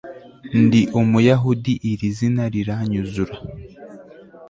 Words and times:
Ndi 0.63 0.81
Umuyahudi 1.01 1.73
iri 1.91 2.09
zina 2.17 2.43
riranyuzura 2.53 3.33